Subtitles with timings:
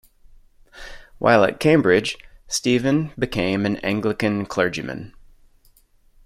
[1.19, 2.17] While at Cambridge,
[2.47, 5.13] Stephen became an Anglican clergyman.